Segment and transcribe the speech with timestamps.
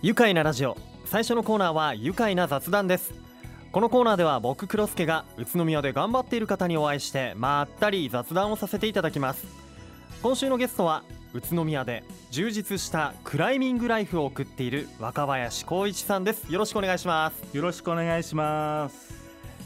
[0.00, 0.76] 愉快なラジオ。
[1.06, 3.12] 最初のコーナーは愉快な雑談です。
[3.72, 9.44] このコーナーでは僕クロスケが宇都宮で頑張っている方にお会いしてまったり雑談をさせていただきます。
[10.22, 11.02] 今週のゲストは
[11.34, 16.52] 宇都宮で充実したクライミングライフを送っている若林光一さんです。
[16.52, 17.56] よろしくお願いします。
[17.56, 19.07] よろしくお願いします。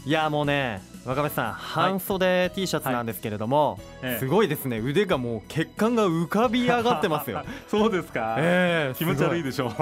[0.05, 4.79] いやもうね若林さん、半袖 T シャツなんですけれども、はいすごいですね。
[4.79, 7.45] 腕がもう血管が浮かび上がってますよ。
[7.69, 9.69] そうですか、えー、気持ち悪いでしょ。
[9.69, 9.73] う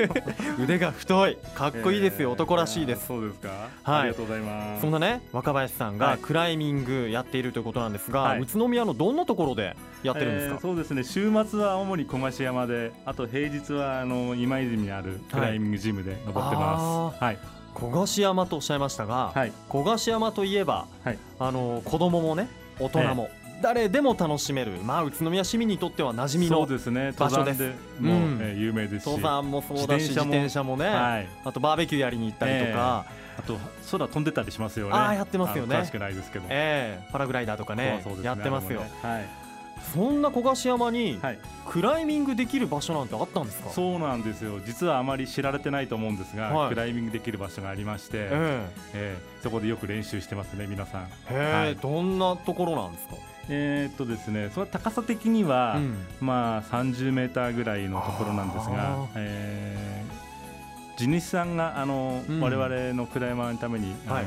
[0.62, 1.38] 腕が太い。
[1.54, 3.06] かっこいいですよ、えー、男らしいです。
[3.06, 3.48] そうですか、
[3.82, 4.82] はい、ありがとうございます。
[4.82, 11.04] そんなね若林さんがクライミングやっているということなんですが、はい、宇都宮のどんなところでやってるんですか、えー、そうですね。
[11.04, 26.66] 週末は主に小菓子山であと平日はあの今泉にあるクライミングジムで登ってます、はい小菓子山とおっしゃいましたが、はい、小菓子山といえば、はい、あの子供もね大人も、えー、誰でも楽しめる、まあ、宇都宮市民にとっては馴染みの
[27.12, 27.62] 場所です。
[27.62, 27.74] もう、
[28.40, 29.06] えー、有名ですし。
[29.06, 30.76] 登山もそうだし自転車も。
[30.76, 33.06] ね、はい、あとバーベキューやりに行ったりとか、
[33.36, 33.58] えー、あと
[33.90, 34.92] 空飛んでたりしますよね。
[34.94, 35.76] ああやってますよね。
[35.76, 39.47] 詳しくないですけど、えー、パラグライダーとかね、ね、やってますよ、ね、はい
[39.94, 41.18] そんな小菓子山に
[41.66, 44.60] クライミングできる場所なんてあったんですか、そうなんですよ。
[44.64, 51.08] 実はあまり知られてないと思うんですが、はい、クライミングできる場所がありまして、えー、えー、そこでよく練習してますね皆さん。
[51.30, 53.14] へ、はい、どんなところなんですか？
[53.48, 64.24] えー、っとですね、その高さ的には、うん、まあ30メーターぐらいのところなんですが、えー、地主さんがあの、うん、我々のクライマーのためにはい。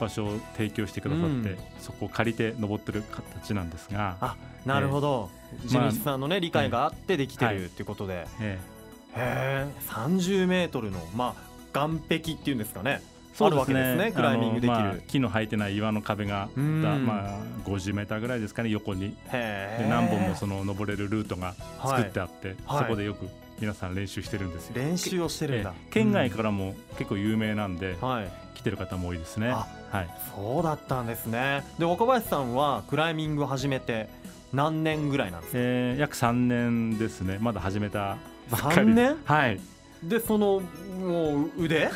[0.00, 5.30] 場所を提供してくださって、うん、そこを借りて登ってる形なんですがあなるほど、
[5.62, 9.66] えー、地主さんの、ね、理解があってできてるっていうことで、えー、へえ。
[9.88, 13.02] 30メートルの、まあ、岸壁っていうんですかね。
[13.34, 19.16] そうですね、ね、クライミングできる、まあ、木の生えてない岩の壁が、まあ、50メーターぐらいですかね横に。
[19.30, 23.28] で何本もその登れるルートが作ってあって、はい、そこでよく
[23.60, 24.74] 皆さん練習してるんですよ。
[24.74, 29.50] 練習をしてるんだ、県外からも結構有名なんで、はい、来てる方も多いですね。
[29.50, 29.66] は
[30.02, 30.08] い。
[30.34, 31.64] そうだったんですね。
[31.78, 34.08] で若林さんはクライミングを始めて
[34.52, 37.38] 何年ぐらいなんですか、えー、約3年ですね。
[37.40, 38.16] まだ始めた
[38.50, 39.16] ばっかり3年？
[39.24, 39.60] はい。
[40.02, 40.60] でその
[41.00, 41.90] もう腕？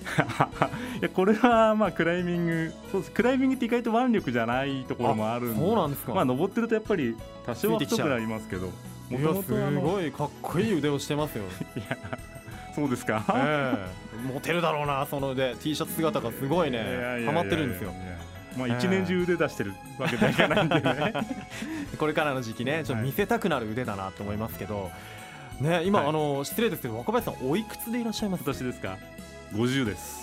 [1.00, 3.12] いやこれはまあクライミングそうです。
[3.12, 5.60] クライミングって意外と腕力じゃないところもあるんで。
[5.60, 6.14] そうなんですか。
[6.14, 7.16] まあ登ってるとやっぱり
[7.46, 8.72] 多少は太くなりますけども
[9.10, 11.44] ともとすごいかっこいい腕をしてますよ。
[11.76, 11.98] いや
[12.74, 15.54] そうですか、えー、モテるだろうなその腕。
[15.56, 17.24] T シャツ姿がすごいね。
[17.26, 17.92] はまってるんですよ
[18.56, 21.12] まあ一年中腕出してるわけにはいかないんでね。
[21.98, 24.90] これからの時期ねちょっと見せたくなる腕だなと思いますけど、
[25.60, 28.42] ね今、はい、あの失礼ですけど若林さんおいくつでいらっしゃいます？
[28.44, 28.96] 私ですか
[29.52, 30.20] ？50です。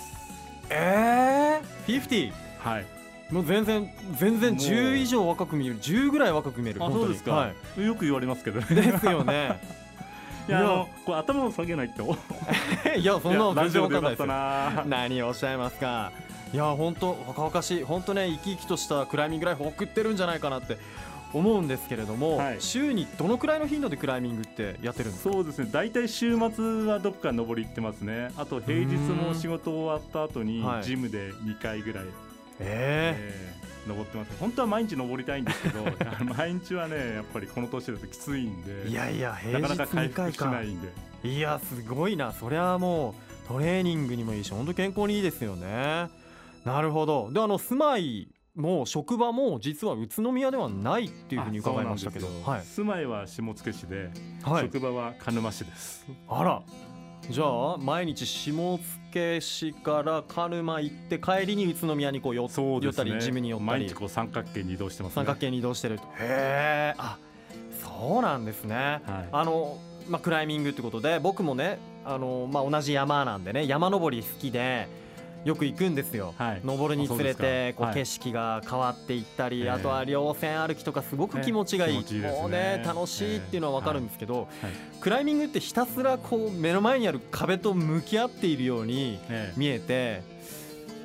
[0.70, 2.86] ええー、50はい。
[3.30, 5.78] もう全然全然10以上若く見える。
[5.78, 9.60] 10ぐらい若く見えるあそうですか、はい、よく言われますけどですよね。
[10.48, 12.16] いやあのこれ頭を下げないと。
[12.96, 14.26] いやそんなの全然分かんないですよ。
[14.86, 16.10] 何をおっしゃいますか
[16.52, 20.78] いや本当若々しい本当ね生き生きとしたクライミングライフを送ってるんじゃないかなって
[21.34, 25.32] 思うんですけれども、はい、週にどのくらいの頻度でクライミングってやってるんですか？
[25.32, 25.68] そうですね。
[25.70, 28.30] 大体週末はどっか登り行ってますね。
[28.38, 32.04] あと平日も仕事終わった後にジムで2回ぐらい、
[32.60, 34.32] えー、えー登ってます。
[34.40, 35.84] 本当は毎日登りたいんですけど
[36.36, 40.88] 毎日はねやっぱりこの年だときついんでいやいや平日なかなか回復しないんで。
[41.24, 42.32] いやすごいな。
[42.32, 43.14] そりゃも
[43.46, 46.08] うトレーニングにもいいし本当健康にいいですよね
[46.64, 47.30] なるほど。
[47.32, 54.10] であの住まいもう職場も実は宇都宮ではないっていうふうに伺いましたけど、はい、住まいは下野市で、
[54.42, 56.06] はい、職場は鹿沼市です。
[56.28, 56.62] あら。
[57.30, 62.48] じゃあ毎日下野市から鹿沼行って帰りに宇都宮にこう寄,、ね、
[62.82, 63.70] 寄ったりジムに寄ったり。
[63.82, 66.94] 毎日こう三角形に移動してます、ね、三角形に移動してるへえ。
[66.98, 67.18] あ
[67.82, 74.88] そうなんですね、はい、あのまあクライミングってことで僕もねあのまあ同じ山なんでね山登り好きで
[75.44, 84.48] よく行くんですよ、はい、登るにつれてこう景色が変わっていったり、はい、あとは稜線歩きとかすごく気持ちがいい、えー、もうね楽しいっていうのは分かるんですけど、はい、
[85.00, 89.18] クライミングってひたすらこう目の前にある壁と向き合っているように
[89.56, 90.22] 見えて、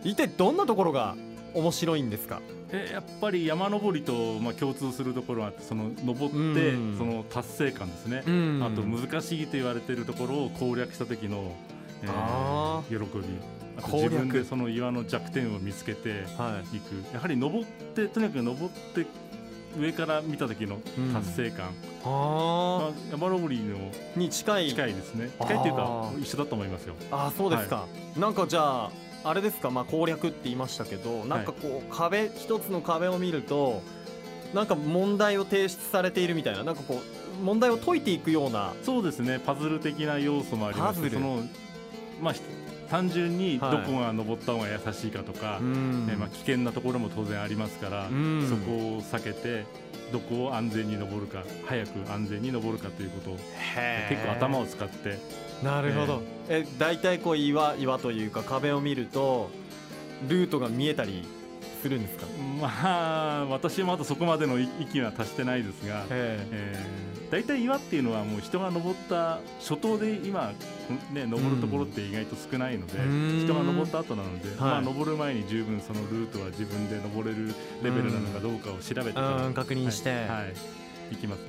[0.04, 1.16] 一体どんなところが
[1.54, 2.42] 面白いんですか？
[2.72, 8.24] えやっぱり山登りとまあ共通するところはその登ってその達成感ですね、
[8.62, 11.56] あと難しいと言われているところを攻略した時の、
[12.02, 13.24] えー、喜び
[13.82, 16.12] 自分でその岩の弱点を見つけてい。
[16.14, 19.06] く、はい、やはり登ってとにかく登って
[19.78, 20.80] 上から見た時の
[21.14, 21.74] 達成感、うん、
[22.06, 23.78] あ山登りの
[24.16, 25.30] に近い近いですね。
[25.42, 26.96] 近いっていうか一緒だと思いますよ。
[27.12, 28.92] あそうですか、はい、なんかじゃあ
[29.24, 33.82] あれですか、まあ、攻略って言いましたけどなんかこう壁、一つの壁を見ると
[34.54, 37.02] なんか問題を提出されているみたいななんかこ
[37.42, 38.74] う問題を解いていくような。
[38.84, 39.40] そうですね。
[39.40, 41.42] パズル的な要素もありますその
[42.22, 42.34] まあ
[42.94, 45.62] 単純にどこが登った方が優しいかとか、はい、
[46.14, 48.04] えまあ、危険なところも当然ありますから、
[48.48, 49.66] そこを避けて
[50.12, 53.32] どこを安全に登るか早く安全に登るかということ。
[53.32, 53.38] を
[54.10, 55.18] 結構頭を使って。
[55.64, 59.50] なるほど、えー、え大体こう岩岩というか壁を見ると
[60.28, 61.24] ルートが見えたり
[61.82, 62.28] するんですか？
[62.62, 70.54] まあ私もまだそこまでの域は達してないですが、えー、大体岩っていうのはもう人が登った初頭で今、
[71.12, 72.94] ね、登るところって意外と少ないので、
[73.44, 80.54] 人が登った後なので、まあ、登る前に十分そのルートは自分で登れるレベルなのかどうかを調べて確認して、はい、はい、
[81.10, 81.46] 行きますね。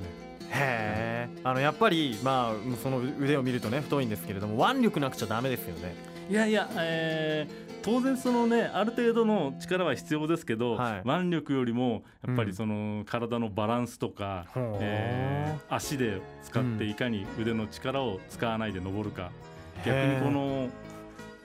[0.52, 1.28] へえ。
[1.44, 5.94] あのやっぱり、まあ、その腕を見るとね太いんですけれども腕力なくちゃだめですよね
[6.28, 19.30] いやいや、えー、当然そのねある程度の力は必要ですけど、はい、腕力よりもやっぱりその体のバランスとか、うん、えー、足で使っていかに腕の力を使わないで登るか、
[19.76, 20.68] うん、逆にこの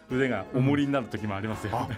[0.10, 1.72] 腕が重りになる時もありますよ。
[1.81, 1.98] ね、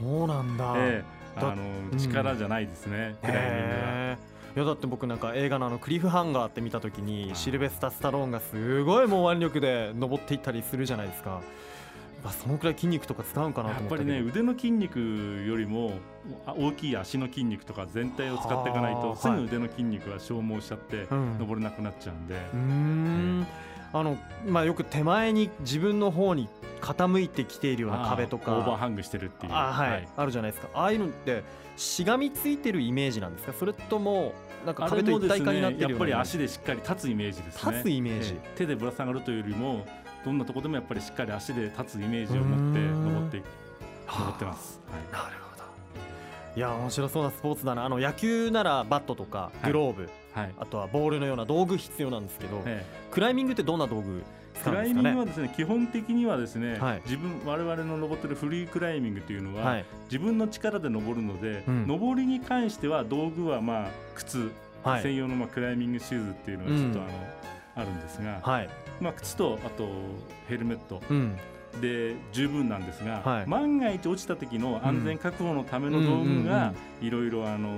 [0.00, 4.32] うん、そうなんだ、 えー、あの力じゃないですね、クライミングは。
[4.54, 11.30] いやだって僕なんか映画のあのクリフハンガーって見た時にシルベスタ・スタローンがすごいもう腕力で登っていったりするじゃないですか。
[11.30, 11.40] まあ、
[12.30, 15.92] そのくらい筋肉とか使うんかなやっぱりね腕の筋肉よりも
[16.46, 22.34] 大きい足の筋肉とか全体を使っていかないとすぐ腕の筋肉が消耗しちゃって登れなくなっちゃうんで。
[22.54, 23.46] うん。
[23.94, 24.16] あの
[24.46, 26.48] まあ、よく手前に自分の方に
[26.80, 28.52] 傾いてきているような壁とか。
[28.52, 29.52] オーバーハングしてるっていう。
[29.52, 30.70] あ,、はい、はい、あるじゃないですか。
[30.72, 31.44] ああいうのって
[31.76, 33.52] しがみついてるイメージなんですか？
[33.52, 34.32] それとも
[34.64, 37.72] なんか壁と一体化になってるね、やっぱり足でしっかり立つイメージですね。
[37.72, 39.84] 立つイメージ、手でぶら下がるというよりも
[40.24, 43.42] どんなところでもやっぱりしっかり足で立つイメージを持って登って
[44.06, 44.80] 登ってます。
[44.90, 45.62] はい、なるほど。
[46.56, 47.84] いや面白そうなスポーツだな。
[47.84, 52.62] あの野球ならバットとかグローブ、はい、あとはボールのような道具必要なんですけど、
[53.10, 54.22] クライミングってどんな道具
[54.62, 64.52] クライミングはですね基本的にはですね、はい、自分我々の登ってるフリークライミングというのは、はい、自分の力で登るので、うん、登りに関しては道具はまあ靴、
[64.84, 67.12] はい、専用のまあクライミングシューズっていうのがちょっとあの、うん、
[67.74, 68.68] あるんですが、はい、
[69.00, 69.88] まあ、靴とあと
[70.48, 71.36] ヘルメット、うん。
[71.80, 77.70] で十分なんですが、はい、万が一落ちた時の安全確保のための道具がいろいろあの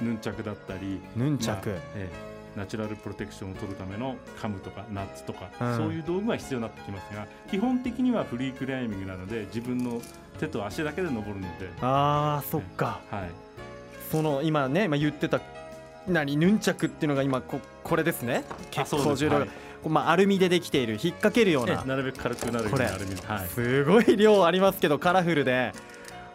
[0.00, 10.00] ヌンチャクだったりヌンチャク、まあええ、ナチュラルプロテクションを取るためのカムとかナッツとか、うん、そういう道具が必要になってきますが基本的にはフリークライミングなので自分の
[10.38, 11.68] 手と足だけで登るので。
[11.82, 13.30] あーそっか、はい、
[14.10, 15.40] その今ね今言ってた
[16.06, 18.44] 何ヌンチャクっていうのが今ここれですね。
[18.70, 19.48] 結構重量が、はい、
[19.88, 21.84] まあ、アルミでできている引っ掛けるような。
[21.84, 25.72] なるべく軽くなるようなアルミ、はい、すごい量ありますけどカラフルで。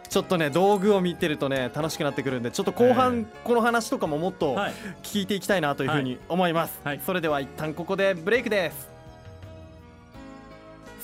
[0.08, 4.56] ちょっとね道具を見てるとね楽しくなってくるんでちょっと後半この話とかももっと
[5.02, 8.88] 聞いていきたいなというふうに思います、はい、それでは一旦ここでブレイクです。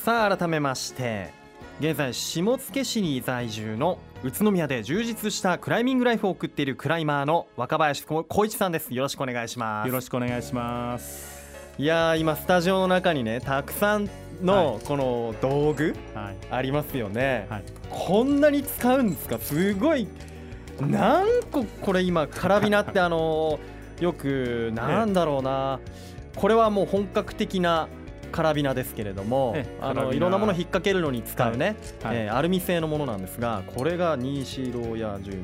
[0.05, 1.31] さあ改めまして
[1.81, 8.95] 現在下野市に在住の宇都宮で充実したクライミングライフを送っているクライマーの若林光一さんです。
[8.95, 9.89] よろしくお願いします。
[9.89, 11.43] よろしくお願いします。
[11.77, 14.09] いや今スタジオの中にねたくさん
[14.41, 15.97] のこの道具
[16.53, 17.63] ありますよね、はい。
[17.63, 19.39] はい、こんなに使うんですか？
[19.41, 20.07] すごい。
[20.81, 23.59] 何個これ今カラビナってあの
[23.99, 25.81] よくなんだろうな。
[26.37, 27.89] これはもう本格的な
[28.33, 35.39] カラビナですけれども、あのいろんなもの引っ掛けるのに使うね、はいはい、えー、アルミ製のものなんですがこれが2、4、6や10、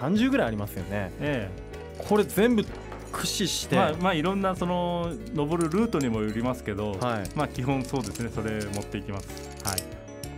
[0.00, 1.12] 30ぐらいありますよね。
[1.20, 2.64] ええ、これ全部
[3.12, 8.30] 駆使して、まあ、まあ、いろんなその登るルートにもよりますけど、はい、まあ基本そうですね。
[8.34, 9.28] それ持っていきます。
[9.64, 9.82] はい、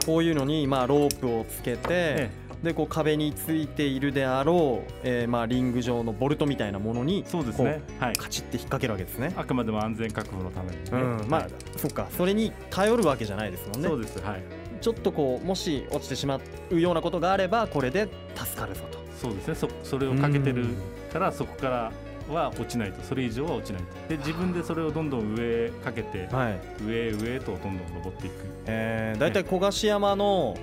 [0.07, 9.33] こういうのにまあロープをつけて、ええでこう壁についているであろう、えー、まあリング状のボルトみたいなものにそうですね、はい、カチッて引っ掛けるわけですね。
[9.37, 13.89] あくまでも安全確保のために、ね、うん、まあ、はい、そっかそれに頼るわけじゃないですもんね。
[13.89, 14.43] そうですはい。
[14.81, 16.41] ちょっとこうもし落ちてしま
[16.71, 18.99] うようなことがあればこれで助かるぞと。
[19.21, 19.55] そうですね。
[19.55, 20.67] そそれをかけてる
[21.13, 21.93] からそこから
[22.29, 24.09] は落ちないとそれ以上は落ちないと。
[24.09, 28.33] で自分でそれをどんどん上かけて、はい、上上とどんどん登っていく、
[28.67, 30.57] えー、だいたい小菓子山の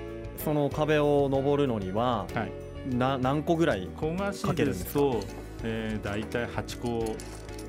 [0.43, 2.95] その壁を登るのには、はい。
[2.95, 4.93] な何個ぐらいかけるんですか？
[4.93, 5.19] と、
[5.63, 7.15] えー、大体8個。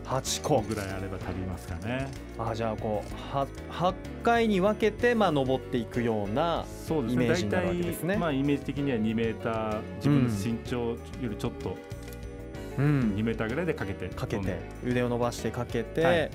[0.04, 0.62] 8個。
[0.62, 2.08] ぐらいあれば足りますかね。
[2.38, 6.64] あじゃあこう 8, 8回に分けてまあ登っていくような
[7.08, 9.80] イメージになるわけですね、まあ、イメージ的には2メーター。
[9.96, 11.76] 自分の身長よりちょっと、
[12.78, 14.08] うん、2メーターぐらいでかけて。
[14.08, 14.58] かけて。
[14.84, 16.30] 腕を伸ばしてかけて、はい、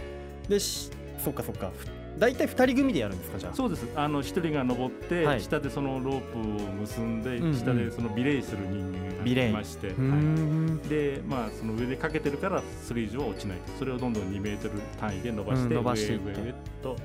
[0.49, 0.91] でそ
[1.29, 1.71] っかそっか
[2.19, 3.55] 大体2人組でやるんですかじゃあ？
[3.55, 3.87] そうです。
[3.95, 6.41] あの1人が登って、はい、下でそのロープを
[6.81, 9.93] 結んで、うんうん、下でそのビレイする人間がいまして、は
[10.85, 13.57] い、でまあその上でかけてるからそれ以上は落ちない。
[13.79, 16.97] それをどんどん2メートル単位で伸ばして、うん、伸ばして上上上と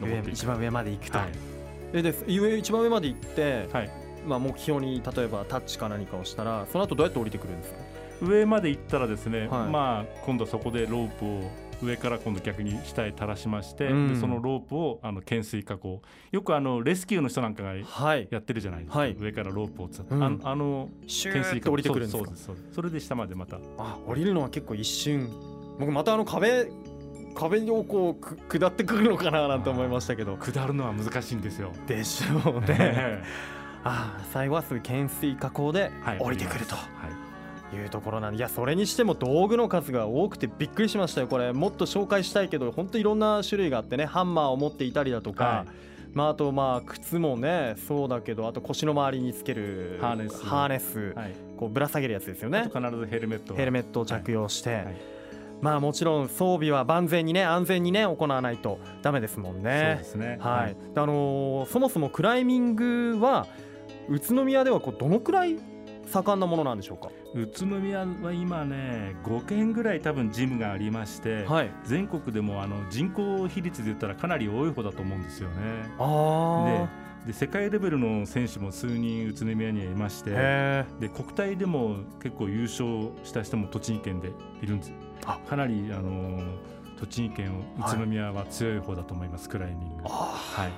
[0.00, 0.34] 登っていく。
[0.34, 3.90] 一番上まで行くと、はい、でで一番上まで行って、はい、
[4.26, 7.78] まあ、目標に例えばタッチか何かをしたらその後どうやって降りてくるんですか？
[8.22, 11.50] 上まで行ったらですね、はい、まあ今度はそこでロープを
[11.82, 16.02] 上から今度逆に下へ垂らしまして、うん、でそのロープをあの懸垂加工。
[16.30, 21.72] よくあのレスキューの人なんかがやってるじゃないですか、はい、上からロープをつって、うん、ああの懸垂加工。
[21.72, 22.54] 降りてくるんですか？
[22.74, 23.58] それで下までまた。
[23.78, 25.30] あ降りるのは結構一瞬。
[25.78, 26.70] 僕またあの壁
[27.34, 30.36] 壁をこうく下ってくるのかななんて思いましたけど。
[30.36, 31.72] 下るのは難しいんですよ。
[31.86, 33.22] でしょうね。
[33.84, 37.19] ああ最後はすぐ懸垂加工で降りてくると、はい
[37.74, 41.28] いうところなんでいやそれにしても道具の数が多くてびっくりしましたよ。
[41.28, 45.66] これもっと紹介したいけど本当いろんな種類があってねハンマーを持っていたりだとか、はい、
[46.14, 52.64] まあ、あとまあ靴もねそうだけどあと腰の周りにつけるハーネスハーネス、はい、こうぶら下げるやつですよね。
[52.64, 54.96] 必ずヘルメットヘルメットを着用して、はい、
[55.60, 59.98] まあもちろん装備は万全にね安全にね行わないとダメですもんね。
[59.98, 60.38] そうですね。
[60.40, 60.76] はい。
[60.96, 63.46] あのー、そもそもクライミングは
[64.08, 65.56] 宇都宮ではこうどのくらい
[66.10, 67.10] 盛んなものなんでしょうか？
[67.34, 75.54] 宇都宮は今ね5軒ぐらい多分ジムがありまして、はい、全国でもあの人口比率で言ったらかなり多い方だと思うんですよね。
[75.98, 76.88] あ
[77.26, 80.30] で世界レベルの選手も数人宇都宮にはいまして
[81.00, 84.92] で国体でも結構優勝した人も栃木県でいるんです。
[85.46, 86.40] かなりあの
[86.98, 90.04] 栃木県宇都宮は強い方だと思います、はい、クライミング。
[90.04, 90.70] はい、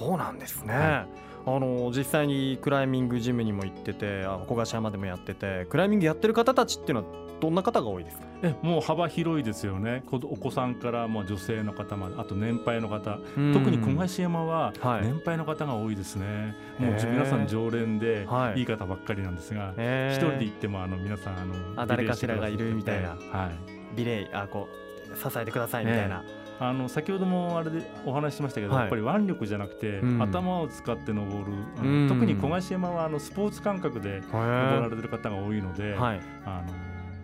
[0.00, 8.24] そうなんですね、はいあの実際にクライミングジムにも行ってて小笠山でもやっててクライミングやってる方たちっていうのはどんな方が多いですか？
[8.42, 10.04] えもう幅広いですよね。
[10.12, 13.18] お子さんからもう女性の方まであと年配の方。
[13.54, 18.62] 特に小林山は年配の方が多いですね、はい、もう皆さん常連でい。
[18.62, 23.50] い方ばっかりなんですが一人で行ってもあの皆さんあのあ誰かしらがいるみたいな、は
[23.94, 24.68] い、ビレイあこ
[25.10, 26.22] う支えてくださいみたいな。
[26.60, 31.52] あの先ほどもあれでお話ししましたけど、はい、やっぱり腕力じゃなくて、うん、頭を使って登る、
[31.82, 36.68] うん、特に小林山はあのスポーツ感覚で登られてる方が多いので、はい、あの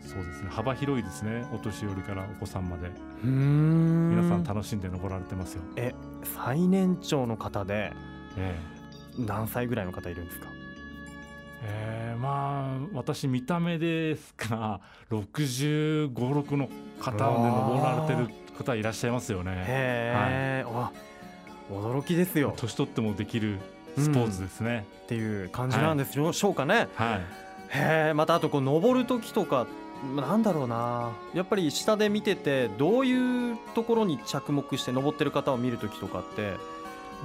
[0.00, 2.90] そうですね幅広いですねお年寄りからお子さんまで。
[3.22, 5.62] 皆さん楽しんで登られてますよ。
[5.76, 7.92] え最年長の方で、
[8.36, 8.58] え
[9.18, 10.48] え、何歳ぐらいの方いるんですか？
[11.62, 16.68] えー、まあ私見た目ですが6 5 6の
[17.00, 19.52] 方で登られてる方いらっしゃいますよね。
[19.68, 20.90] へは
[21.70, 22.54] い、驚きですよ。
[22.56, 23.58] 年取ってもできる
[23.98, 24.86] スポーツですね。
[25.00, 26.88] うん、っていう感じなんでしょうかね。
[26.96, 27.18] はい、
[27.70, 29.66] へえまたあとこう登る時とか
[30.14, 31.12] なんだろうな。
[31.34, 36.54] やっぱり下で見ててどういうところに着目して登ってる方を見る時とかって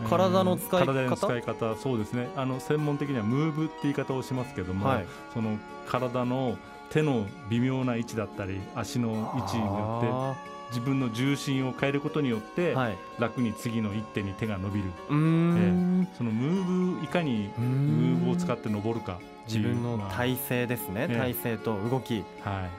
[0.09, 0.85] 体の使い方？
[0.85, 2.29] 体の使い方そうですね。
[2.37, 5.57] あの専門的にはムーブって言い方をしますけども、はい、その
[5.87, 6.57] 体の
[6.89, 19.19] 手の微妙な位置だったり足の位置によって自分の重心を変えることによって、はい、楽に次の一手に手が伸びる、えー、そのムーブいかにムーブを使って登るか。
[19.47, 22.69] 自分の体勢ですね、まあ、体勢と動き、はい、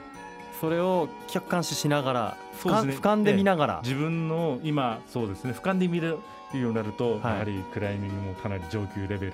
[0.59, 5.51] それを客観視しながら、ね、俯瞰で見ながら、自分の今そうですね。
[5.51, 6.17] 俯瞰で見れる
[6.59, 9.33] ようになると、はい、やはりクライミングもかなり上級レベル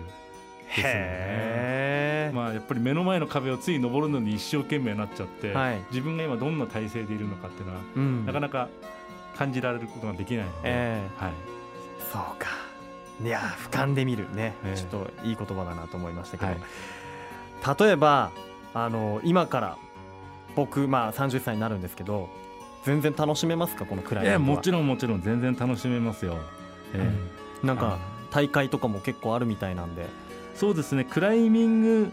[0.76, 2.32] ですよね。
[2.34, 8.70] まあやっぱり目の前の壁をつい登るのに一生懸命になっちゃって、はい、自分が今どんな体勢でいるのかっていうのは、うん、なかなか
[9.36, 11.34] 感じられることができないので、えー、はい、
[12.12, 12.50] そうか。
[13.24, 18.32] いや俯瞰で見るね、えー、ちょっといい言葉だなと思いましたけど、はい、例えば
[18.74, 19.78] あの今から
[20.56, 22.30] 僕まあ30歳になるんですけど
[22.86, 23.86] 全然楽しめますか？
[23.86, 25.22] このくらいもちろんもちろん。
[25.22, 26.38] 全然楽しめますよ、
[26.94, 27.02] えー、
[27.62, 27.98] うん、なんか
[28.32, 30.06] 大会とかも結構あるみたいなんで
[30.56, 31.06] そうですね。
[31.06, 32.12] クライミング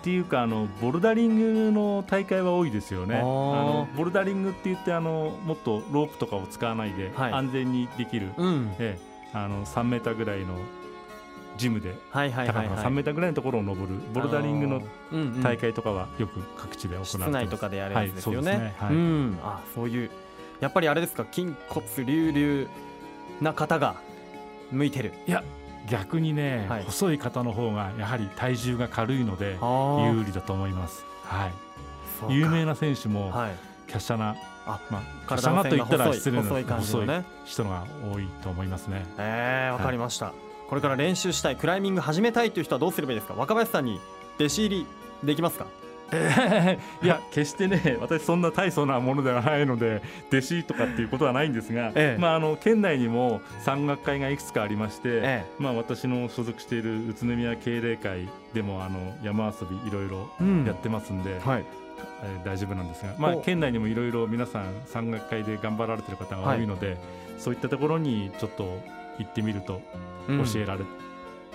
[0.02, 3.16] ていうかあのボルダリングの大会は多いですよね。
[3.16, 8.98] あのボルダリングって言ってあのもっとロープとかを使わないで安全にできる、はいうん、え
[9.32, 10.54] あの3メーターぐらいの
[11.56, 14.82] ジムで高さ3メーターぐらいのところを登るボルダリングの
[15.42, 17.24] 大会とかはよく各地で行われてます。
[17.24, 18.52] 室内とかでやるやつですよね。
[18.52, 18.74] はい、そう、ね。
[18.78, 18.94] はい。
[18.94, 20.10] うん、あそういう
[20.60, 21.26] やっぱりあれですか？
[21.30, 22.70] 筋骨隆々
[23.40, 23.96] な方が
[24.70, 25.12] 向いてる。
[25.26, 25.42] いや
[25.90, 29.58] 逆にね、はい、細い方の方がやはり体重が軽いので
[30.14, 31.04] 有利だと思います。
[31.24, 31.48] は
[32.28, 33.52] い、有名な選手も、はい、
[33.90, 39.06] 華奢なあ、まあ、華奢なと言ったら失礼な細い細い人が多いと思いますね。
[39.18, 40.34] えー、わかりました、はい、
[40.68, 43.34] これから練習したいクライミング始めたいという人はどうすればいいですか？
[43.34, 44.00] 若林さんに
[44.36, 44.86] 弟子入り
[45.24, 45.66] できますか？
[46.12, 60.28] えー、いや決してね私そんな大層なものではないので弟子とかっていうことはないんですが、ええ、まあ、あの県内にも山岳会がいくつかありまして、え、まあ、私の所属している宇都宮敬礼会でもあの山遊びいろいろ
[60.66, 61.64] やってますんで、うんはい、
[62.22, 66.98] えー、大丈夫なんですが、まあ、県内にもいろいろ皆さん山岳会で頑張られてる方が多いので、はい、
[67.38, 68.64] そういったところにちょっと
[69.18, 69.80] 行ってみると
[70.26, 71.07] 教えられるう、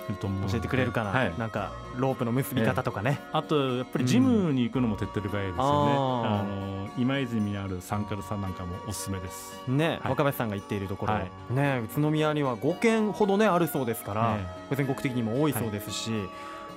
[0.08, 9.60] 教えてくれるかな、はい、なんかロープの結び方とかね、えー、あとやっぱりジムに行くのも手っ取り早いですよね、うん、あの今泉にあるサンカルさんなんかもおすすめです。
[9.68, 14.46] ね、はい、若林さんが行っているところ、はい、ね宇都宮には5軒ほどねあるそうですから、ね、
[14.76, 16.10] 全国的にも多いそうですし、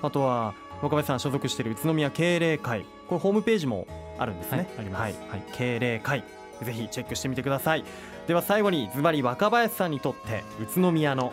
[0.01, 2.85] あとは若林さん所属している宇都宮敬礼会。
[3.07, 6.23] これホームページもあるんですね、はい、あります、はい、敬礼会。
[6.63, 7.83] ぜひチェックしてみてください。
[8.27, 11.31] では最後にズバリ若林さんにとって宇都宮の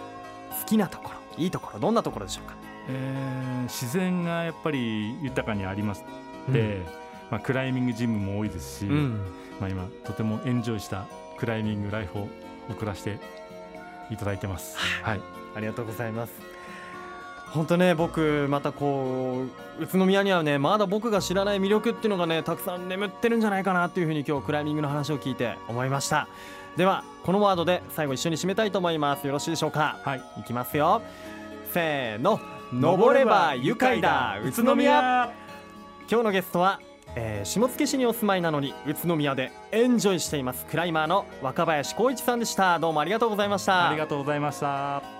[0.60, 2.54] 好きなところいいところどんなところでしょうか、
[2.88, 6.04] えー、自然がやっぱり豊かにあります
[6.50, 6.84] って、うん、
[7.30, 9.20] まあ、クライミングジムも多いですし、うん、
[9.60, 11.06] まあ、今とてもエンジョイした
[11.38, 12.28] クライミングライフを
[12.70, 13.18] 送らせて
[14.10, 14.76] いただいてます。
[15.02, 15.20] はい、
[15.56, 16.54] ありがとうございます。
[17.54, 19.44] 本当ね僕またこ
[19.78, 26.26] う宇都宮にはねまだ僕が知らない魅力っていうのがねたくさん眠ってるんじゃないかなっていうふうに今日クライミングの話を聞いて思いました
[26.76, 29.26] ではこのワードで最後一緒に締めたいと思います。
[29.26, 29.98] よろしいでしょうか？
[30.02, 30.22] はい。
[30.38, 31.02] いきますよ。
[31.72, 32.40] せーの。
[32.72, 34.38] 登れば愉快だ。
[34.44, 35.32] 宇都宮。
[36.10, 36.80] 今日のゲストは、
[37.14, 42.78] えー、下野市にお住まいなのに宇都宮でエンジョイしていますクライマーの若林光一さんでした。
[42.78, 43.88] どうもありがとうございました。
[43.90, 45.13] ありがとうございました